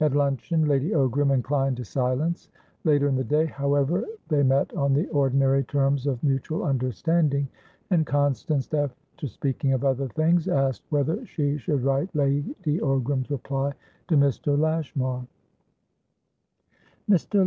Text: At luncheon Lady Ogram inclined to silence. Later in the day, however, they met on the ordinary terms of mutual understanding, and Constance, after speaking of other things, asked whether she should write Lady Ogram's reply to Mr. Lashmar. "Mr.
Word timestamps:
At 0.00 0.12
luncheon 0.14 0.68
Lady 0.68 0.90
Ogram 0.90 1.32
inclined 1.32 1.78
to 1.78 1.84
silence. 1.86 2.50
Later 2.84 3.08
in 3.08 3.14
the 3.16 3.24
day, 3.24 3.46
however, 3.46 4.04
they 4.28 4.42
met 4.42 4.70
on 4.76 4.92
the 4.92 5.08
ordinary 5.08 5.64
terms 5.64 6.06
of 6.06 6.22
mutual 6.22 6.62
understanding, 6.62 7.48
and 7.88 8.04
Constance, 8.06 8.74
after 8.74 9.26
speaking 9.26 9.72
of 9.72 9.82
other 9.82 10.08
things, 10.08 10.46
asked 10.46 10.84
whether 10.90 11.24
she 11.24 11.56
should 11.56 11.80
write 11.84 12.14
Lady 12.14 12.80
Ogram's 12.80 13.30
reply 13.30 13.72
to 14.08 14.16
Mr. 14.18 14.58
Lashmar. 14.58 15.26
"Mr. 17.08 17.40